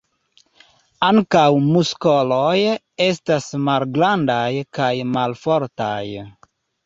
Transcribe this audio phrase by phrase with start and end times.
[1.07, 2.55] Ankaŭ muskoloj
[3.07, 4.49] estas malgrandaj
[4.81, 6.05] kaj malfortaj.